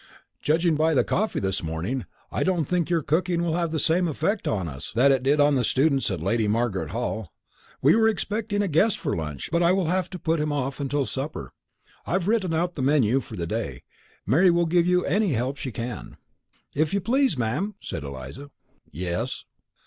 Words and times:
Judging 0.41 0.73
by 0.73 0.95
the 0.95 1.03
coffee 1.03 1.39
this 1.39 1.61
morning, 1.61 2.05
I 2.31 2.43
don't 2.43 2.65
think 2.65 2.89
your 2.89 3.03
cooking 3.03 3.43
will 3.43 3.53
have 3.53 3.69
the 3.69 3.77
same 3.77 4.07
effect 4.07 4.47
on 4.47 4.67
us 4.67 4.91
that 4.95 5.11
it 5.11 5.21
did 5.21 5.39
on 5.39 5.53
the 5.53 5.63
students 5.63 6.09
at 6.09 6.23
Lady 6.23 6.47
Margaret 6.47 6.89
Hall. 6.89 7.31
We 7.83 7.93
were 7.95 8.07
expecting 8.09 8.63
a 8.63 8.67
guest 8.67 8.97
for 8.97 9.15
lunch 9.15 9.49
but 9.51 9.61
I 9.61 9.71
will 9.73 9.85
have 9.89 10.09
to 10.09 10.17
put 10.17 10.39
him 10.39 10.51
off 10.51 10.79
until 10.79 11.05
supper. 11.05 11.53
I 12.07 12.13
have 12.13 12.27
written 12.27 12.51
out 12.51 12.73
the 12.73 12.81
menu 12.81 13.19
for 13.21 13.35
the 13.35 13.45
day. 13.45 13.83
Mary 14.25 14.49
will 14.49 14.65
give 14.65 14.87
you 14.87 15.05
any 15.05 15.33
help 15.33 15.57
she 15.57 15.71
can." 15.71 16.17
"If 16.73 16.95
you 16.95 16.99
please, 16.99 17.37
ma'am?" 17.37 17.75
said 17.79 18.03
Eliza. 18.03 18.49
"Yes?" 18.89 19.45